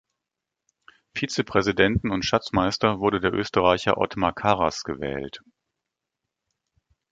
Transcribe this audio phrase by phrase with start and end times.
[1.13, 5.43] Vizepräsidenten und Schatzmeister wurde der Österreicher Othmar Karas gewählt.